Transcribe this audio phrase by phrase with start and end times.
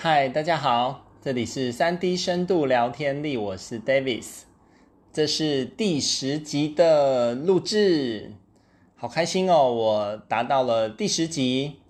[0.00, 4.42] 嗨，大家好，这里是三 D 深度聊天力，我是 Davis，
[5.12, 8.30] 这是第十集的录制，
[8.94, 11.80] 好开心哦，我达到了第十集。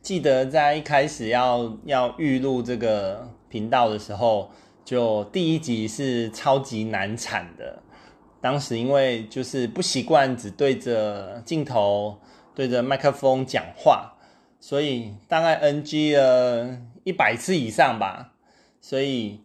[0.00, 4.52] 记得在一开始要要预录这个频道的时候，
[4.84, 7.82] 就第一集是超级难产的，
[8.40, 12.16] 当时因为就是不习惯只对着镜头、
[12.54, 14.12] 对着麦克风讲话。
[14.60, 18.34] 所以大概 NG 了一百次以上吧，
[18.80, 19.40] 所以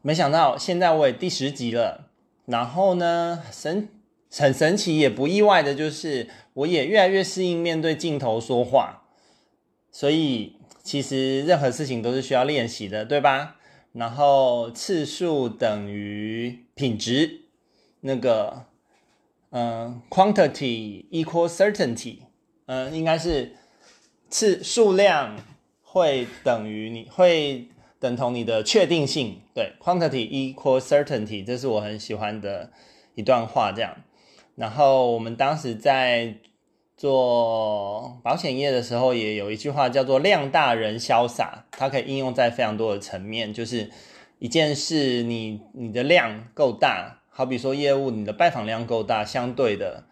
[0.00, 2.08] 没想到现在我也第十集了。
[2.46, 3.88] 然后呢，神
[4.30, 9.04] 很神奇也不意外的就是，我也越来越适应面对镜头说话。
[9.90, 13.56] 所以其实任何事情都是需要练习的，对吧？
[13.92, 17.42] 然后次数等于品质，
[18.00, 18.64] 那个
[19.50, 22.20] 嗯、，quantity equal certainty，
[22.66, 23.56] 嗯、应该是。
[24.30, 25.36] 次数量
[25.92, 27.68] 会等于你会
[28.00, 32.70] 等同你的确定性，对，quantity equal certainty，这是我很喜欢的
[33.14, 33.70] 一段话。
[33.72, 33.94] 这样，
[34.54, 36.36] 然后我们当时在
[36.96, 43.90] 做保险业的时候，也有一句话叫做“量大人潇洒”，它可以应用在非常多的层面，就是
[44.38, 50.04] 一件事你你的量够大，好比说业务你的拜访量够大，相对的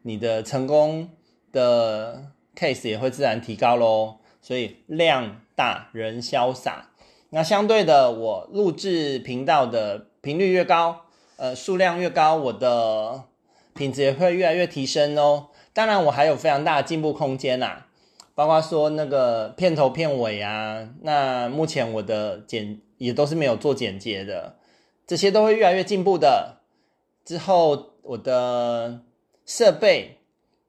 [0.00, 1.10] 你的成功
[1.52, 2.32] 的。
[2.56, 6.90] case 也会自然提高喽，所以量大人潇洒。
[7.30, 13.24] 那相对的，我录制频道的频率越高，呃，数量越高，我的
[13.74, 15.48] 品质也会越来越提升哦。
[15.72, 17.86] 当然，我还有非常大的进步空间呐，
[18.36, 24.54] 包括说那个片头片尾啊，那目前我的剪也都是没有做剪接的，
[25.08, 26.60] 这些都会越来越进步的。
[27.24, 29.00] 之后我的
[29.44, 30.15] 设备。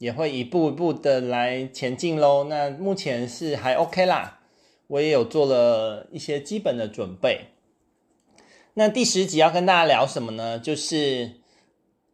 [0.00, 2.44] 也会一步一步的来前进喽。
[2.44, 4.40] 那目前是还 OK 啦，
[4.86, 7.48] 我也有做了一些基本的准备。
[8.74, 10.58] 那第十集要跟大家聊什么呢？
[10.58, 11.32] 就是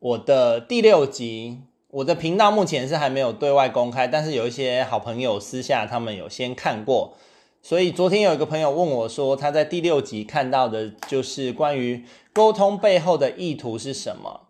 [0.00, 1.62] 我的第六集。
[1.90, 7.16] 我的频道目前是还没有对外公开，但是有一些好朋友私下他们有先看过。
[7.62, 12.04] 所以昨天有一个朋友问我说，他在第六集看到的就是关于
[12.34, 14.42] 沟通背后的意图是什么。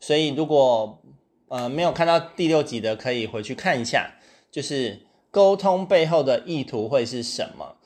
[0.00, 1.00] 所以如果
[1.48, 4.12] 呃，没有看到第六集的可以回去看一下，
[4.50, 5.00] 就是
[5.30, 7.76] 沟通背后的意图会是什么？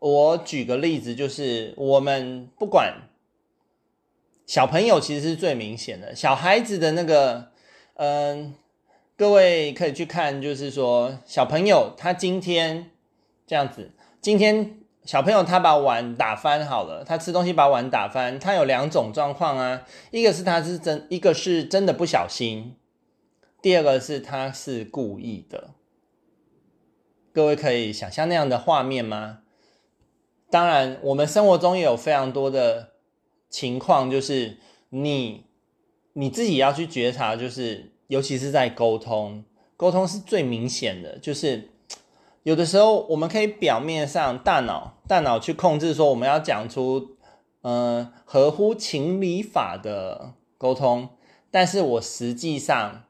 [0.00, 3.08] 我举个例子，就是我们不管
[4.46, 7.52] 小朋友其实是最明显的，小孩子的那个，
[7.94, 8.54] 嗯、
[9.16, 12.90] 各位可以去看，就是说小朋友他今天
[13.46, 22.74] 这样子，今天小朋友他把碗打翻好了，他吃东西把碗打翻，他有两种状况啊，一个是他是真，一个是真的不小心。
[23.64, 25.70] 第二个是他是故意的，
[27.32, 29.38] 各位可以想象那样的画面吗？
[30.50, 32.90] 当然，我们生活中也有非常多的
[33.48, 34.58] 情况，就是
[34.90, 35.46] 你
[36.12, 39.46] 你自己要去觉察，就是尤其是在沟通，
[39.78, 41.70] 沟通是最明显的，就是
[42.42, 47.16] 有的时候我们可以表面上大脑大脑去控制说我们要讲出
[47.62, 51.08] 嗯、合乎情理法的沟通，
[51.50, 53.04] 但是我实际上。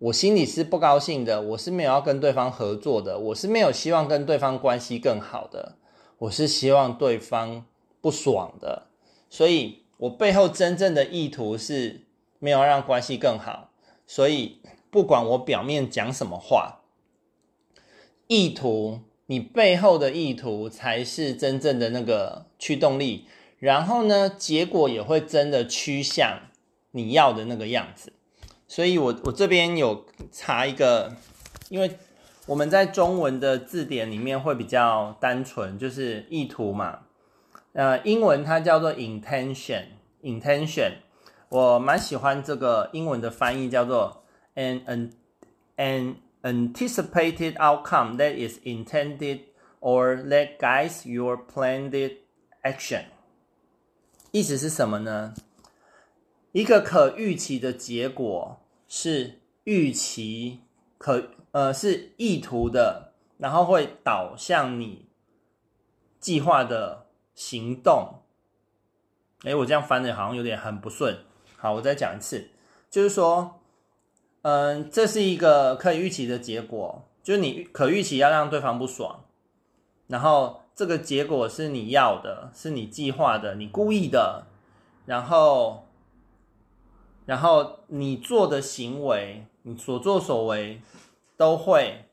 [0.00, 5.76] 我心里是不高兴的，我是没有要跟对方合作的，我是没有希望跟对方关系更好的，
[6.16, 7.66] 我是希望对方
[8.00, 8.86] 不爽的，
[9.28, 12.06] 所以我背后真正的意图是
[12.38, 13.72] 没有让关系更好，
[14.06, 16.80] 所以不管我表面讲什么话，
[18.26, 23.26] 意图，你背后的意图才是真正的那个驱动力，
[23.58, 26.40] 然后呢，结果也会真的趋向
[26.92, 28.09] 你要的那个样子。
[28.70, 31.12] 所以我，我这边有查一个，
[31.70, 31.98] 因为
[32.46, 37.00] 我们在中文的字典里面会比较单纯，就是意图嘛。
[37.72, 40.92] 呃，英文它叫做 intention，intention。
[41.48, 44.22] 我蛮喜欢这个英文的翻译，叫做
[44.54, 45.10] an an
[45.76, 49.40] an anticipated outcome that is intended
[49.80, 51.90] or that guides your planned
[52.62, 53.02] action。
[54.30, 55.34] 意思是什么呢？
[56.52, 60.60] 一个可预期的结果是预期
[60.98, 65.06] 可呃是意图的，然后会导向你
[66.18, 68.22] 计划的行动。
[69.44, 71.18] 诶，我这样翻的好像有点很不顺。
[71.56, 72.50] 好，我再讲一次，
[72.90, 73.60] 就是说，
[74.42, 79.24] 嗯，这是一个可以预期的结果，就是你可预期要让对方不爽，
[80.08, 84.46] 然后这个结果是你要的，是你计划的，你故意的，
[85.06, 85.86] 然后。
[87.30, 90.80] 然后你做的行为，你所作所为，
[91.36, 92.06] 都会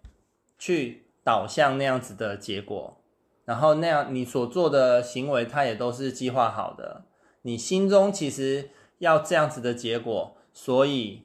[0.59, 3.01] 去导向那样子的结果。
[3.43, 7.05] 然后那样你所做的行为，它也都是计划好的。
[7.41, 8.69] 你心中其实
[8.99, 11.23] 要这样子的结果，所以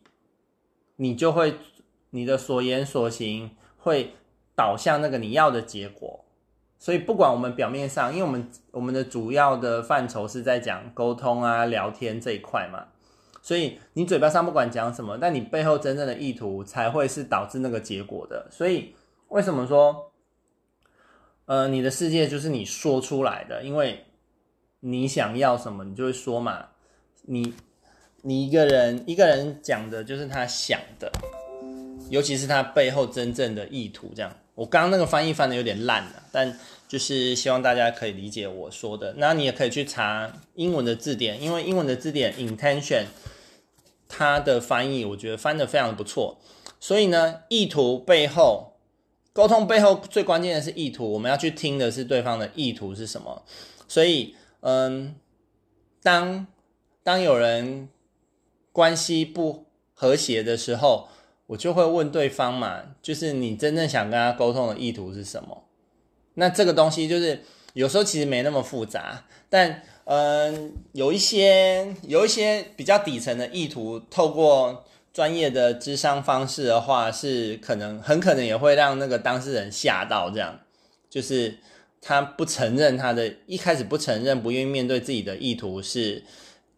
[0.96, 1.56] 你就会
[2.12, 4.14] 你的所言所行会
[4.56, 6.24] 导向那个你要的结果。
[6.78, 12.86] 所以不管我们表面上，因为我们我们的主要的范畴是在讲沟通啊、聊天这一块嘛，
[13.42, 18.46] 所以你嘴巴上不管讲什么，但你背后真正的意图才会是导致那个结果的。
[18.50, 18.94] 所以
[19.28, 20.10] 为什么说？
[21.46, 24.04] 呃，你的世界就是你说出来的，因为
[24.78, 26.68] 你想要什么，你就会说嘛。
[27.24, 27.52] 你
[28.22, 31.10] 你一个人一个人讲的就是他想的，
[32.10, 34.12] 尤其是他背后真正的意图。
[34.14, 36.56] 这样，我刚刚那个翻译翻的有点烂了，但
[36.86, 39.12] 就是希望大家可以理解我说的。
[39.16, 43.06] 那你也可以去查英文的字典，因为英文的字典 intention
[44.08, 46.38] 它的翻译，我觉得翻的非常不错。
[46.78, 48.68] 所以呢，意图背后。
[49.32, 53.42] 沟通背后最关键的是意图，我们要去听的是对方的意图是什么。
[53.88, 55.16] 所以，嗯，
[56.02, 56.46] 当
[57.02, 57.88] 当有人
[58.72, 59.64] 关系不
[59.94, 61.08] 和谐的时候，
[61.52, 65.64] 我就会问对方嘛，就是你真正想跟他沟通的意图是什么？
[66.34, 67.42] 那这个东西就是
[67.74, 74.84] 有时候其实没那么复杂，但嗯，有一些有一些比较底层的意图，透过。
[75.14, 80.58] 专业的智商方式的话，是可能很可能也会让那个当事人吓到，这样
[81.10, 81.58] 就是
[82.00, 86.24] 他不承认他的一开始不承认，不愿意面对自己的意图是，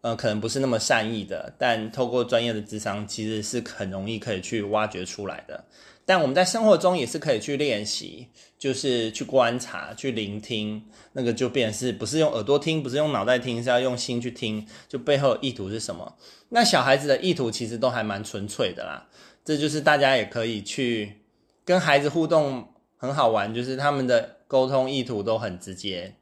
[0.05, 5.65] 呃，可能不是那么善意的，但透过专业的智商，其实是很容易可以去挖掘出来的。
[6.05, 8.29] 但我们在生活中也是可以去练习，
[8.59, 10.85] 就是去观察、去聆听，
[11.15, 16.19] 那个就变是不是用耳朵听，不是用脑袋听，是要用心去听，就背后意图是什么。
[16.51, 19.09] 那小孩子的意图其实都还蛮纯粹的啦，
[19.43, 21.23] 这就是大家也可以去
[21.65, 22.69] 跟孩子互动，
[22.99, 26.15] 很好玩，就是他们的沟通意图都很直接，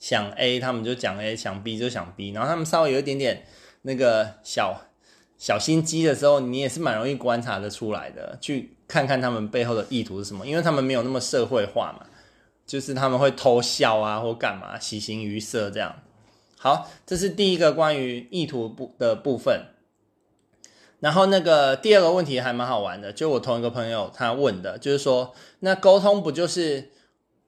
[0.00, 3.44] 想 A 他们就讲 A，想 B 就想 B，然后他们稍微有一点点
[3.82, 4.82] 那个小
[5.38, 8.72] 小心机的时候，你也是蛮容易观察的出来的，去。
[8.88, 12.06] 看看他们背后的意图是什么，因为他们没有那么社会化嘛，
[12.64, 15.96] 就是他们会偷笑啊或干嘛，喜形于色这样。
[16.56, 19.62] 好，这是第一个关于意图部的部分。
[21.00, 26.92] 然后那个第二个问题还蛮好玩的，就我同一个朋友他问的，就是说，那沟通不就是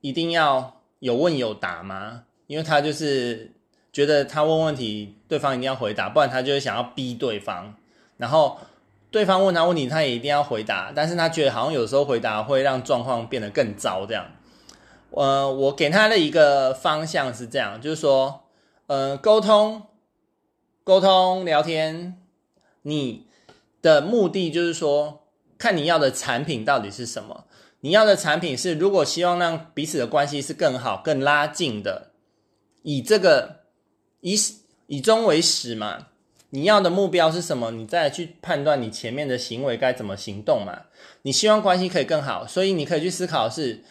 [0.01, 2.25] 一定要有问有答吗？
[2.49, 3.53] 因为他就是
[3.93, 7.77] 觉得他问问题，对方一定要回答，不然他就会想要逼对方，
[8.17, 8.59] 然后。
[9.11, 14.27] 对方问他问题，他也一定要回答，但是他觉得好像有时候回答会让状况变得更糟，这样。
[15.13, 18.43] 呃，我给他的一个方向是这样，就是说，
[18.87, 19.85] 呃，沟通，
[20.85, 22.19] 沟通聊天，
[22.83, 23.27] 你
[23.81, 25.23] 的目的就是说，
[25.57, 27.47] 看你要的产品到底是什么。
[27.81, 32.08] 你要的产品是，如果希望让彼此的关系是更好、更拉近的，
[32.89, 33.57] 以这个
[34.21, 34.35] 以
[34.87, 36.07] 以终为始嘛。
[36.51, 37.71] 你要的目标是什么？
[37.73, 40.85] 你再去判断你前面的行为该怎么行动嘛。
[41.21, 43.85] 你希望关系可以更好，所以你可以去思考是，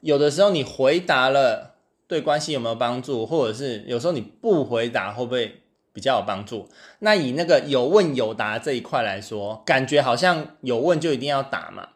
[0.00, 1.74] 有的时候你回答了
[2.06, 5.62] 对关系有没有帮助，或者是有时候你不回答会不会
[5.92, 6.68] 比较有帮助？
[7.00, 11.88] 那以那个有问有答这一块来说，感觉好像有问就一定要答嘛。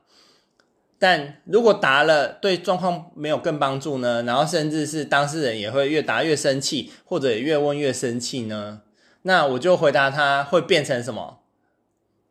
[1.04, 4.22] 但如果答了对状况没有更帮助呢？
[4.22, 8.80] 然后甚至是当事人也会越答越生气，或者越问越生气呢？
[9.20, 11.40] 那我就回答他会变成什么？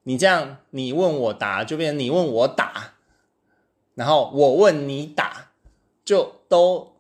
[0.06, 2.96] 你这样，你问我答，就变成你问我答，
[3.94, 5.52] 然后我问你打，
[6.04, 6.96] 就都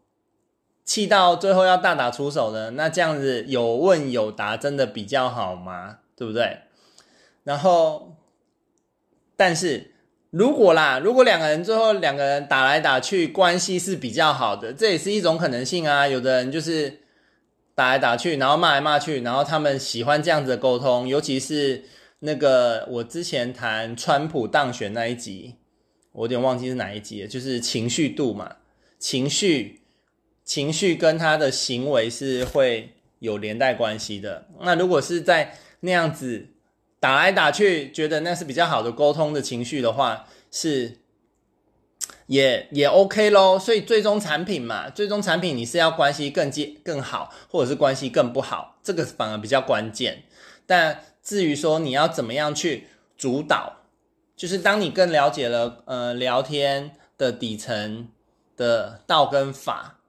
[0.83, 2.69] 气到最后要大打出手的。
[2.71, 5.97] 那这样子有问有答，真的比较好吗？
[6.15, 6.59] 对不对？
[7.43, 8.15] 然后，
[9.35, 9.92] 但是
[10.33, 16.05] 如果啦，如果两个人最后两个人打来打去，关系是比较好的，这也是一种可能性啊。
[16.07, 16.99] 有的人就是。
[17.75, 21.83] 打来打去，然后骂来骂去，然后他们喜欢这样子的沟通，尤其是
[22.19, 25.55] 那个我之前谈川普当选那一集，
[26.11, 28.57] 我有点忘记是哪一集了，就是情绪度嘛，
[28.99, 29.81] 情绪
[30.45, 34.45] 情绪跟他的行为是会有连带关系的。
[34.61, 36.49] 那如果是在那样子
[37.03, 40.99] 打来打去，觉得那是比较好的沟通的情绪的话，是。
[42.27, 50.23] 也也 OK 咯，所以最终产品嘛，最终产品你是要关系更接更好，或者是关系更不好，这个反而比较关键。
[50.65, 53.81] 但至于说你要怎么样去主导，
[54.37, 58.07] 就是当你更了解了呃聊天的底层
[58.55, 59.99] 的道跟法，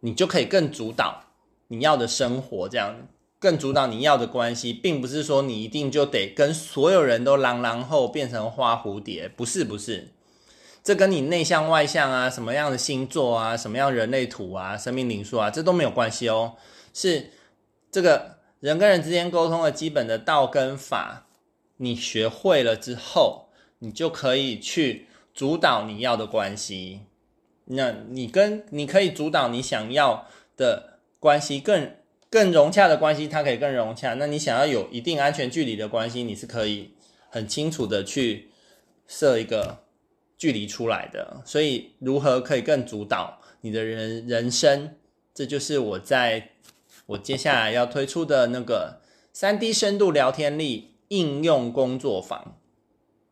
[0.00, 1.24] 你就可以更主导
[1.68, 3.08] 你要的生活，这样
[3.42, 10.12] 更主导你要的关系，并不是说你一定就得跟所有人都狼狼后变成花蝴蝶，不是不是。
[10.84, 16.54] 这跟你内向外向啊，什么样的星座啊，什么样人类图啊，生命灵数啊，这都没有关系哦。
[16.94, 17.30] 是
[17.90, 21.26] 这个人跟人之间沟通的基本的道跟法，
[21.78, 23.48] 你学会了之后，
[23.80, 27.00] 你就可以去主导你要的关系。
[27.64, 31.90] 那你跟你可以主导你想要的关系更
[32.32, 34.14] 更融洽的关系，它可以更融洽。
[34.14, 36.94] 那你想要有一定安全距离的关系，你是可以
[37.28, 38.48] 很清楚的去
[39.06, 39.84] 设一个
[40.38, 41.42] 距离出来的。
[41.44, 44.94] 所以，如何可以更主导你的人人生？
[45.34, 46.52] 这就是我在
[47.04, 49.02] 我接下来要推出的那个
[49.34, 52.58] 三 D 深度聊天力应用工作坊，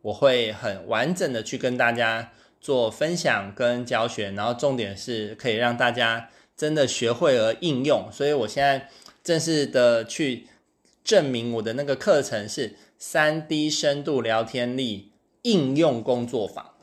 [0.02, 2.32] 我会很完整的去跟大家。
[2.62, 6.28] 做分享跟教学，然后重点是可以让大家
[6.60, 8.12] 真的学会而应用。
[8.12, 8.90] 所以我现在
[9.24, 10.46] 正式的去
[11.02, 16.74] 证明我的那个课程是 3D 深度聊天力应用工作坊，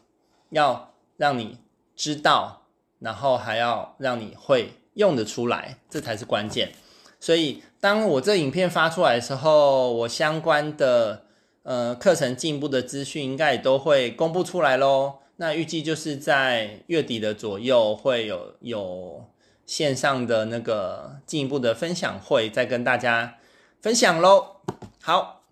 [0.49, 1.59] 要让你
[1.95, 2.63] 知道，
[2.97, 6.71] 然后还要让你会用得出来，这才是关键。
[7.19, 11.25] 所以当我这影片发出来的时候，我相关的
[11.61, 15.19] 呃课程进步的资讯应该也都会公布出来喽。
[15.35, 19.23] 那预计就是在月底的左右会有有
[19.67, 23.35] 线上的那个进一步的分享会，再跟大家
[23.79, 24.55] 分享喽。
[24.99, 25.43] 好，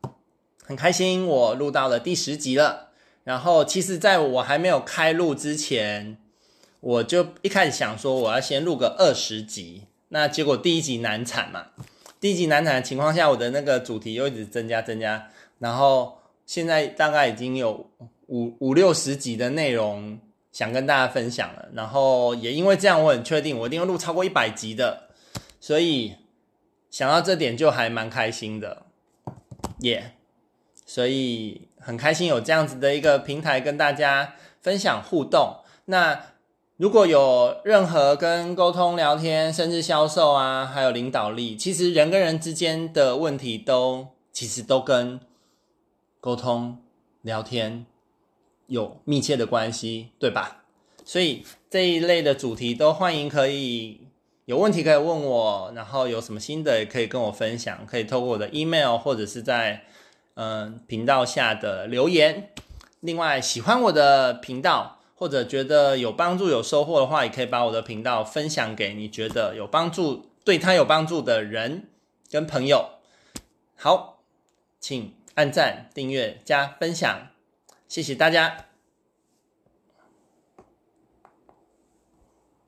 [0.63, 2.89] 很开心我录到了第十集了。
[3.24, 6.17] 然后其实在我还没有开录之前，
[6.79, 9.84] 我就一开始想说我要先录个二十集。
[10.07, 11.67] 那结果第一集难产嘛，
[12.19, 15.29] 第一集难产的情况下，我的那个主题又一直增加增加，
[15.60, 16.17] 然后
[16.48, 17.91] 现在大概已经有。
[18.27, 20.19] 五五六十集的内容
[20.55, 25.09] 想跟大家分享了，然后也因为这样，我很确定我一定会录超过一百集的，
[25.59, 26.15] 所以
[26.89, 28.83] 想到这点就还蛮开心的，
[29.79, 30.13] 耶、
[30.85, 35.57] 所以很开心有这样子的一个平台跟大家分享互动。
[35.88, 36.21] 那
[36.77, 45.19] 如果有任何跟沟通、聊天，甚至销售啊，还有领导力，其实人跟人之间的问题都其实都跟
[46.21, 46.77] 沟通、
[47.21, 47.85] 聊天。
[48.67, 50.63] 有密切的关系，对吧？
[51.03, 54.07] 所以这一类的主题都欢迎，可以
[54.45, 59.84] 有问题可以问我，然后有什么新的也可以跟我分享，可以透过我的 email 或者是在
[60.34, 62.50] 嗯频道下的留言。
[63.01, 71.89] 另外，喜欢我的频道或者觉得有帮助、有收获的话，也可以把我的频道分享给你觉得有帮助、对他有帮助的人
[72.31, 72.89] 跟朋友。
[73.75, 74.24] 好，
[74.79, 77.27] 请按赞、订阅、加分享。
[77.96, 78.75] 谢谢大家。